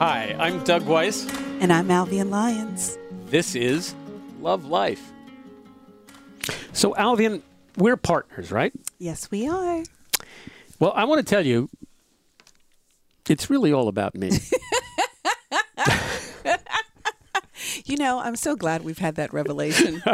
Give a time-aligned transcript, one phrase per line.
[0.00, 1.28] Hi, I'm Doug Weiss.
[1.60, 2.96] And I'm Alvian Lyons.
[3.26, 3.94] This is
[4.40, 5.12] Love Life.
[6.72, 7.42] So, Alvian,
[7.76, 8.72] we're partners, right?
[8.98, 9.82] Yes, we are.
[10.78, 11.68] Well, I want to tell you,
[13.28, 14.30] it's really all about me.
[17.84, 20.02] you know, I'm so glad we've had that revelation.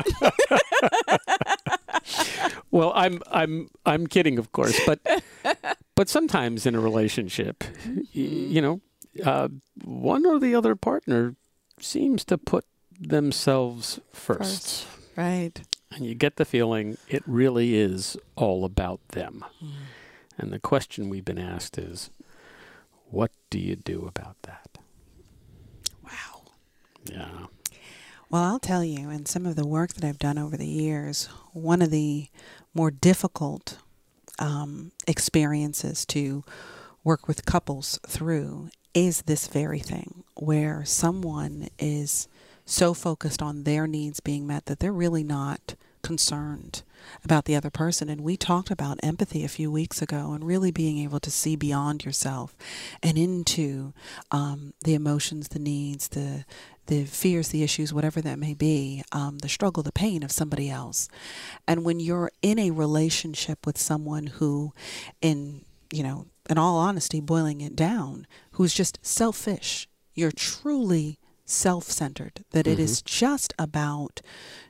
[2.73, 4.99] well, I'm I'm I'm kidding, of course, but
[5.95, 7.63] but sometimes in a relationship,
[8.13, 8.81] you know,
[9.25, 9.49] uh,
[9.85, 11.35] one or the other partner
[11.81, 12.65] seems to put
[12.99, 14.85] themselves first.
[14.85, 14.87] first.
[15.17, 15.61] Right.
[15.93, 19.45] And you get the feeling it really is all about them.
[19.63, 19.71] Mm.
[20.39, 22.11] And the question we've been asked is
[23.11, 24.79] what do you do about that?
[26.05, 26.43] Wow.
[27.05, 27.47] Yeah.
[28.29, 31.27] Well, I'll tell you, in some of the work that I've done over the years,
[31.53, 32.29] one of the
[32.75, 33.79] more difficult
[34.39, 36.45] um, experiences to
[37.05, 42.29] work with couples through is this very thing where someone is
[42.65, 46.83] so focused on their needs being met that they're really not concerned
[47.23, 48.09] about the other person.
[48.09, 51.57] And we talked about empathy a few weeks ago and really being able to see
[51.57, 52.57] beyond yourself
[53.03, 53.93] and into
[54.31, 56.45] um, the emotions, the needs, the
[56.87, 60.71] the fears, the issues, whatever that may be, um, the struggle, the pain of somebody
[60.71, 61.09] else.
[61.67, 64.73] And when you're in a relationship with someone who,
[65.21, 69.89] in you know, in all honesty, boiling it down, who's just selfish.
[70.15, 72.73] You're truly self centered, that mm-hmm.
[72.73, 73.19] it is mm-hmm.
[73.19, 74.21] just about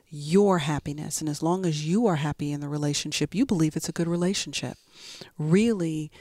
[0.09, 1.19] your happiness.
[1.19, 4.07] And as long as you are happy in the relationship, you believe it's a good
[4.07, 4.77] relationship.
[5.37, 6.11] Really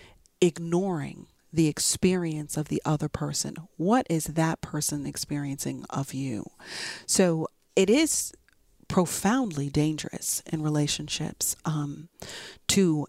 [0.40, 3.56] ignoring the experience of the other person.
[3.76, 6.50] What is that person experiencing of you?
[7.06, 8.32] So it is
[8.88, 12.08] profoundly dangerous in relationships um,
[12.68, 13.06] to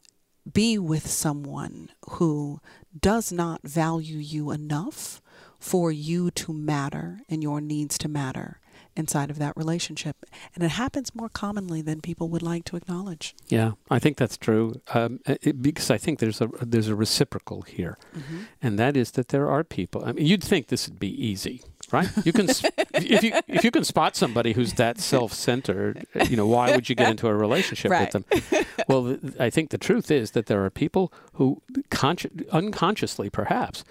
[0.54, 2.60] be with someone who
[3.00, 5.22] does not value you enough
[5.60, 8.60] for you to matter and your needs to matter
[8.96, 10.26] inside of that relationship.
[10.56, 13.36] And it happens more commonly than people would like to acknowledge.
[13.48, 17.62] Yeah, I think that's true um, it, because I think there's a there's a reciprocal
[17.62, 18.44] here, mm-hmm.
[18.62, 20.04] and that is that there are people.
[20.04, 21.62] I mean, you'd think this would be easy,
[21.92, 22.10] right?
[22.24, 22.48] You can
[22.94, 26.96] if you if you can spot somebody who's that self-centered, you know, why would you
[26.96, 28.14] get into a relationship right.
[28.14, 28.66] with them?
[28.88, 33.84] Well, I think the truth is that there are people who consci- unconsciously perhaps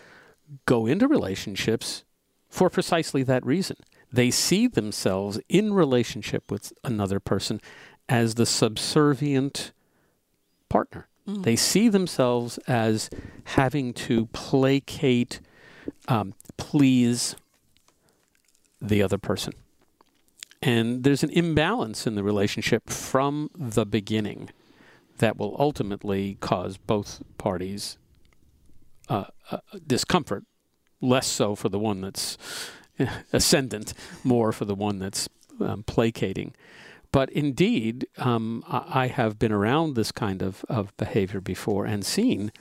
[0.65, 2.05] go into relationships
[2.49, 3.77] for precisely that reason.
[4.13, 7.61] They see themselves in relationship with another person
[8.09, 9.73] as the subservient
[10.69, 11.09] partner.
[11.29, 11.43] Mm.
[11.43, 13.11] They see themselves as
[13.45, 15.41] having to placate,
[16.09, 17.37] um, please
[18.81, 19.53] the other person.
[20.63, 24.51] And there's an imbalance in the relationship from the beginning
[25.19, 27.99] that will ultimately cause both parties
[29.09, 30.45] uh, uh, discomfort,
[31.01, 32.37] less so for the one that's
[33.33, 33.95] ascendant,
[34.25, 35.29] more for the one that's
[35.61, 36.55] um, placating.
[37.13, 42.53] But indeed, um, I have been around this kind of, of behavior before and seen.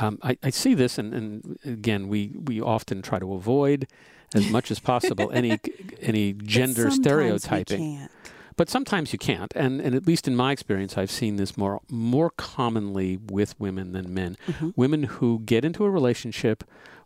[0.00, 3.86] Um, I, I, see this, and, and, again, we, we often try to avoid
[4.34, 5.58] as much as possible any
[6.00, 8.08] any gender stereotyping.
[8.56, 11.80] But sometimes you can't, and, and at least in my experience, I've seen this more
[11.88, 14.36] more commonly with women than men.
[14.46, 14.70] Mm-hmm.
[14.76, 16.64] Women who get into a relationship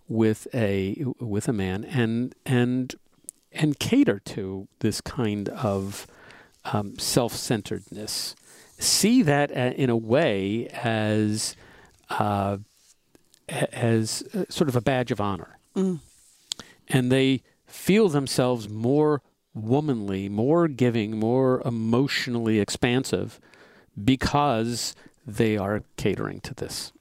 [0.09, 2.95] with a with a man and and
[3.53, 6.07] and cater to this kind of
[6.65, 8.35] um, self-centeredness.
[8.79, 11.57] See that in a way as
[12.11, 12.59] uh,
[13.49, 16.01] as uh, sort of a badge of honor, mm.
[16.89, 19.23] And they feel themselves more
[19.55, 23.41] womanly, more giving, more emotionally expansive
[24.03, 24.95] because
[25.27, 26.93] they are catering to this.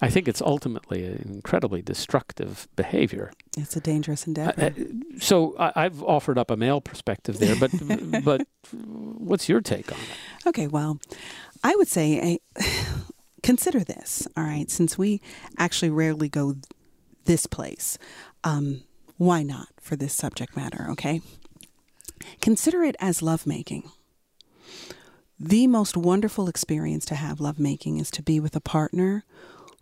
[0.00, 3.32] I think it's ultimately an incredibly destructive behavior.
[3.56, 4.60] It's a dangerous endeavor.
[4.60, 4.70] Uh,
[5.18, 7.72] so I, have offered up a male perspective there, but
[8.24, 10.46] but what's your take on it?
[10.48, 11.00] Okay, well,
[11.64, 12.64] I would say I,
[13.42, 14.28] consider this.
[14.36, 15.20] All right, since we
[15.58, 16.54] actually rarely go
[17.24, 17.98] this place,
[18.44, 18.84] um,
[19.18, 20.86] why not for this subject matter?
[20.90, 21.20] Okay,
[22.40, 23.90] consider it as lovemaking.
[25.38, 29.24] The most wonderful experience to have lovemaking is to be with a partner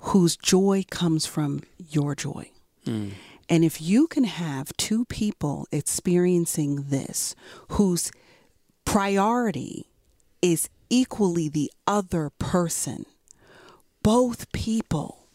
[0.00, 2.50] whose joy comes from your joy.
[2.84, 3.12] Mm.
[3.48, 7.34] And if you can have two people experiencing this
[7.70, 8.10] whose
[8.84, 9.86] priority
[10.42, 13.06] is equally the other person,
[14.02, 15.28] both people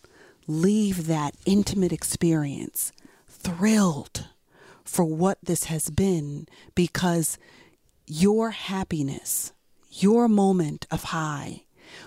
[0.48, 2.92] leave that intimate experience
[3.42, 4.28] thrilled
[4.84, 7.38] for what this has been because
[8.08, 9.54] your happiness
[9.92, 11.64] your moment of high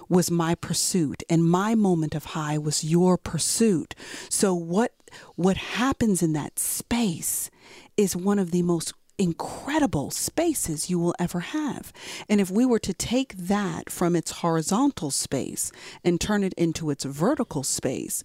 [0.09, 3.95] was my pursuit and my moment of high was your pursuit.
[4.31, 4.93] So what
[5.37, 7.51] what happens in that space
[7.97, 11.93] is one of the most incredible spaces you will ever have.
[12.29, 15.71] And if we were to take that from its horizontal space
[16.05, 18.23] and turn it into its vertical space,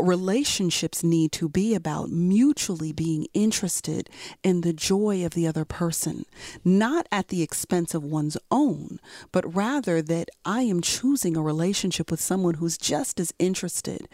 [0.00, 4.08] relationships need to be about mutually being interested
[4.42, 6.24] in the joy of the other person,
[6.64, 8.98] not at the expense of one's own,
[9.32, 14.08] but rather that I am choosing a relationship with someone who's just as interested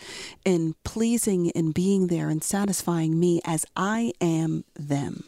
[0.45, 5.25] in pleasing and being there and satisfying me as I am them.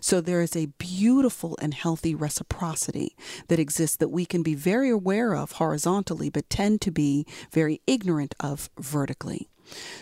[0.00, 3.16] So there is a beautiful and healthy reciprocity
[3.48, 7.80] that exists that we can be very aware of horizontally, but tend to be very
[7.86, 9.48] ignorant of vertically.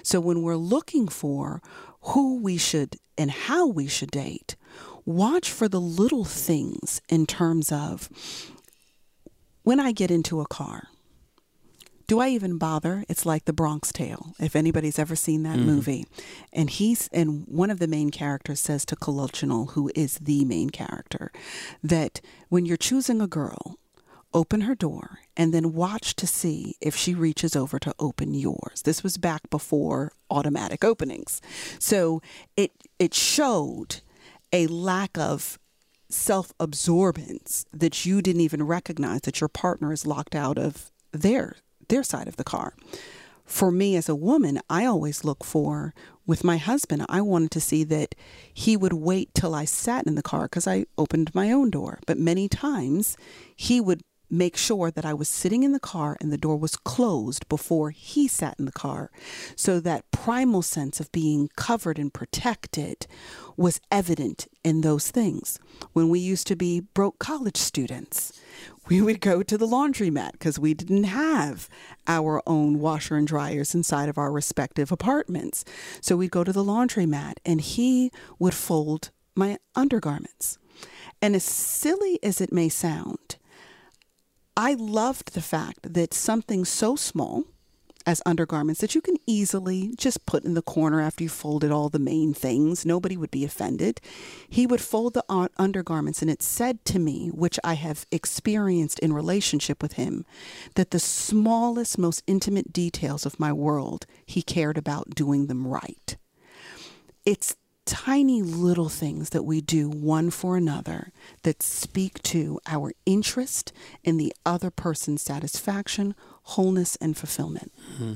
[0.02, 1.62] So when we're looking for
[2.02, 4.56] who we should and how we should date,
[5.05, 8.08] watch for the little things in terms of
[9.62, 10.88] when I get into a car.
[12.11, 13.05] Do I even bother?
[13.09, 14.35] It's like the Bronx Tale.
[14.41, 15.65] If anybody's ever seen that mm.
[15.65, 16.07] movie,
[16.53, 20.71] and he's and one of the main characters says to Calogero, who is the main
[20.71, 21.31] character,
[21.85, 23.79] that when you're choosing a girl,
[24.35, 28.83] open her door, and then watch to see if she reaches over to open yours.
[28.85, 31.41] This was back before automatic openings.
[31.79, 32.21] So
[32.57, 34.01] it it showed
[34.53, 35.61] a lack of
[36.09, 41.55] self-absorbance that you didn't even recognize that your partner is locked out of their
[41.90, 42.75] their side of the car.
[43.44, 45.92] For me as a woman, I always look for
[46.31, 48.14] with my husband, I wanted to see that
[48.54, 51.98] he would wait till I sat in the car because I opened my own door.
[52.06, 53.16] But many times
[53.56, 54.00] he would
[54.31, 57.91] make sure that I was sitting in the car and the door was closed before
[57.91, 59.11] he sat in the car.
[59.56, 63.06] So that primal sense of being covered and protected
[63.56, 65.59] was evident in those things.
[65.93, 68.41] When we used to be broke college students,
[68.88, 71.69] we would go to the laundromat because we didn't have
[72.06, 75.65] our own washer and dryers inside of our respective apartments.
[76.00, 80.59] So we'd go to the laundromat and he would fold my undergarments.
[81.23, 83.37] And as silly as it may sound,
[84.61, 87.45] I loved the fact that something so small
[88.05, 91.89] as undergarments that you can easily just put in the corner after you folded all
[91.89, 92.85] the main things.
[92.85, 94.03] Nobody would be offended.
[94.51, 95.25] He would fold the
[95.57, 100.27] undergarments, and it said to me, which I have experienced in relationship with him,
[100.75, 106.19] that the smallest, most intimate details of my world, he cared about doing them right.
[107.25, 107.57] It's
[107.90, 111.10] tiny little things that we do one for another
[111.42, 113.72] that speak to our interest
[114.04, 117.72] in the other person's satisfaction, wholeness, and fulfillment.
[117.94, 118.12] Mm-hmm.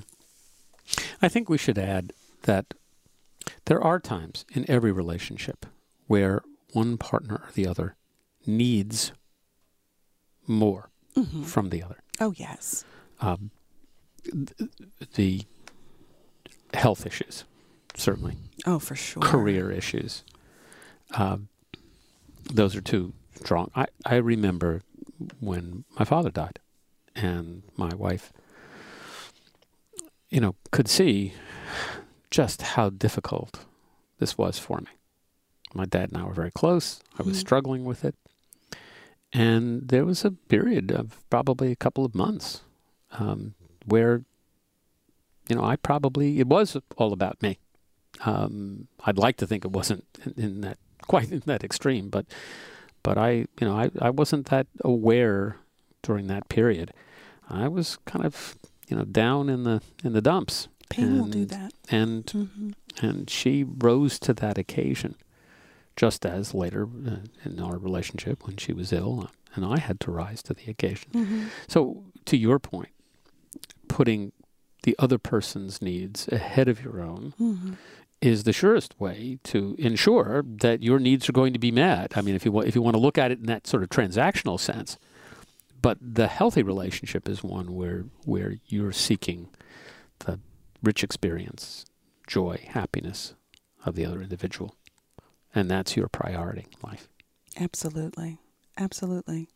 [1.21, 2.13] I think we should add
[2.43, 2.75] that
[3.65, 5.67] there are times in every relationship
[6.07, 6.43] where
[6.73, 7.97] one partner or the other
[8.47, 9.11] needs
[10.47, 11.43] more mm-hmm.
[11.43, 11.99] from the other.
[12.21, 12.85] Oh, yes.
[13.21, 13.51] Um,
[14.23, 14.71] th-
[15.17, 15.43] the
[16.73, 17.45] health issues
[17.95, 18.37] certainly.
[18.67, 19.23] Oh, for sure.
[19.23, 20.25] Career issues.
[21.13, 21.49] Um,
[22.53, 23.71] those are two strong.
[23.75, 24.83] I, I remember
[25.41, 26.59] when my father died,
[27.15, 28.33] and my wife,
[30.31, 31.35] you know, could see
[32.31, 33.65] just how difficult
[34.19, 34.91] this was for me.
[35.73, 37.01] My dad and I were very close.
[37.19, 37.41] I was mm-hmm.
[37.41, 38.15] struggling with it.
[39.33, 42.61] And there was a period of probably a couple of months
[43.13, 44.23] um, where,
[45.49, 47.59] you know, I probably, it was all about me.
[48.21, 52.27] Um, I'd like to think it wasn't in, in, that quite in that extreme, but
[53.03, 55.57] but I you know I, I wasn't that aware
[56.03, 56.93] during that period.
[57.49, 58.57] I was kind of
[58.89, 60.69] you know down in the in the dumps.
[60.91, 61.73] Pain and, will do that.
[61.91, 62.71] And mm-hmm.
[63.03, 65.17] and she rose to that occasion,
[65.97, 70.11] just as later uh, in our relationship when she was ill, and I had to
[70.11, 71.11] rise to the occasion.
[71.13, 71.45] Mm-hmm.
[71.69, 72.91] So to your point,
[73.89, 74.33] putting
[74.85, 77.73] the other person's needs ahead of your own mm-hmm
[78.25, 82.17] is the surest way to ensure that your needs are going to be met.
[82.17, 83.91] I mean, if you if you want to look at it in that sort of
[83.91, 84.99] transactional sense,
[85.83, 89.49] but the healthy relationship is one where where you're seeking
[90.21, 90.41] the
[90.83, 91.85] rich experience,
[92.27, 93.35] joy, happiness
[93.85, 94.75] of the other individual,
[95.55, 97.09] and that's your priority in life.
[97.61, 98.39] Absolutely,
[98.79, 99.49] absolutely.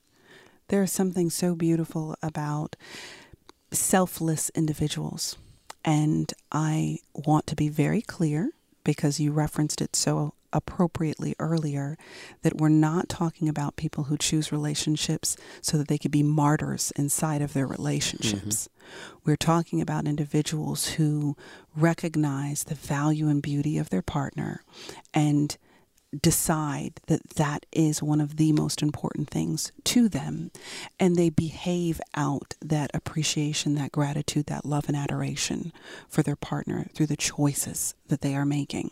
[0.68, 2.76] There is something so beautiful about
[3.72, 5.38] selfless individuals.
[5.84, 8.50] And I want to be very clear
[8.88, 11.99] because you referenced it so appropriately earlier
[12.40, 16.90] that we're not talking about people who choose relationships so that they could be martyrs
[16.97, 18.66] inside of their relationships.
[18.66, 19.18] Mm-hmm.
[19.26, 21.37] We're talking about individuals who
[21.76, 24.62] recognize the value and beauty of their partner
[25.12, 25.59] and
[26.18, 30.50] decide that that is one of the most important things to them.
[30.98, 35.72] And they behave out that appreciation that gratitude that love and adoration
[36.08, 38.90] for their partner through the choices that they are making.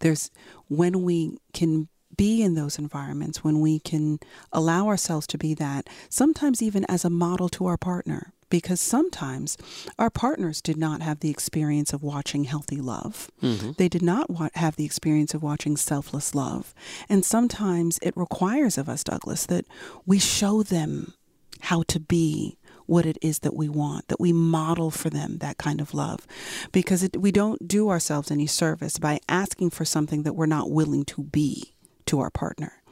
[0.00, 0.30] There's
[0.68, 4.20] when we can be in those environments when we can
[4.52, 9.56] allow ourselves to be that sometimes even as a model to our partner because sometimes
[9.98, 13.30] our partners did not have the experience of watching healthy love.
[13.42, 13.72] Mm-hmm.
[13.78, 16.74] They did not wa- have the experience of watching selfless love.
[17.08, 19.66] And sometimes it requires of us, Douglas, that
[20.06, 21.14] we show them
[21.60, 25.56] how to be what it is that we want, that we model for them that
[25.56, 26.26] kind of love.
[26.72, 30.70] Because it, we don't do ourselves any service by asking for something that we're not
[30.70, 31.74] willing to be
[32.06, 32.82] to our partner.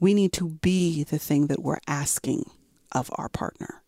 [0.00, 2.50] We need to be the thing that we're asking
[2.92, 3.83] of our partner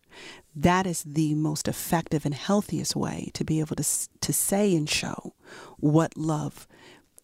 [0.55, 3.85] that is the most effective and healthiest way to be able to
[4.21, 5.33] to say and show
[5.77, 6.67] what love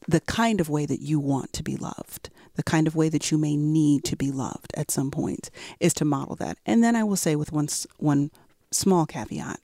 [0.08, 3.32] the kind of way that you want to be loved the kind of way that
[3.32, 6.58] you may need to be loved at some point is to model that.
[6.66, 8.32] And then i will say with one one
[8.72, 9.60] small caveat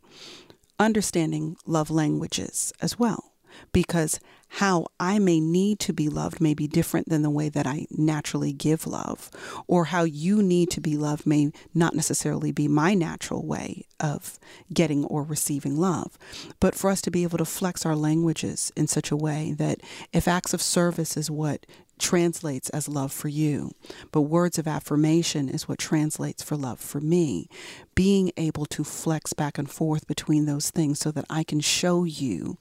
[0.79, 3.28] understanding love languages as well
[3.71, 4.19] because
[4.53, 7.85] how I may need to be loved may be different than the way that I
[7.91, 9.29] naturally give love,
[9.67, 14.39] or how you need to be loved may not necessarily be my natural way of
[14.73, 16.17] getting or receiving love.
[16.59, 19.81] But for us to be able to flex our languages in such a way that
[20.11, 21.67] if acts of service is what
[21.99, 23.71] translates as love for you,
[24.11, 27.47] but words of affirmation is what translates for love for me.
[27.93, 32.05] Being able to flex back and forth between those things so that I can show
[32.05, 32.57] you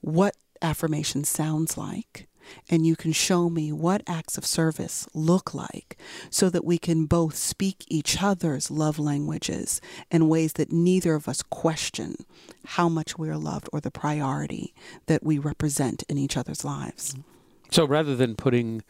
[0.00, 2.26] what affirmation sounds like.
[2.70, 5.98] And you can show me what acts of service look like
[6.30, 11.28] so that we can both speak each other's love languages in ways that neither of
[11.28, 12.16] us question
[12.64, 14.74] how much we are loved or the priority
[15.06, 17.14] that we represent in each other's lives.
[17.70, 18.82] So rather than putting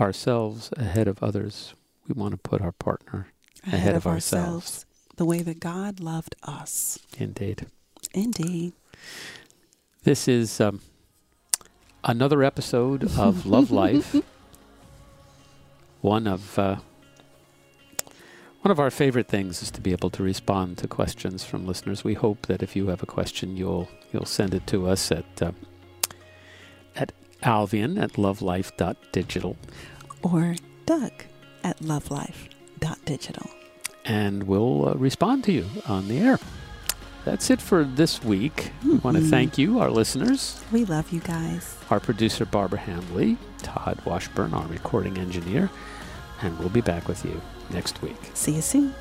[0.00, 1.74] ourselves ahead of others,
[2.06, 3.28] we want to put our partner
[3.64, 4.46] ahead, ahead of, of ourselves.
[4.46, 4.86] ourselves.
[5.16, 6.98] The way that God loved us.
[7.18, 7.66] Indeed.
[8.14, 8.72] Indeed.
[10.08, 10.80] This is um,
[12.02, 14.16] another episode of Love Life.
[16.00, 16.76] One of uh,
[18.62, 22.04] one of our favorite things is to be able to respond to questions from listeners.
[22.04, 25.42] We hope that if you have a question, you'll you'll send it to us at
[25.42, 25.52] uh,
[26.96, 27.12] at
[27.42, 29.58] Alvian at lovelife.digital
[30.22, 31.12] or Doug
[31.62, 33.50] at lovelife.digital,
[34.06, 36.38] and we'll uh, respond to you on the air
[37.28, 38.54] that's it for this week.
[38.54, 38.88] Mm-hmm.
[38.88, 40.64] We want to thank you, our listeners.
[40.72, 41.76] We love you guys.
[41.90, 45.68] Our producer, Barbara Hamley, Todd Washburn, our recording engineer,
[46.40, 48.16] and we'll be back with you next week.
[48.32, 48.94] See you soon.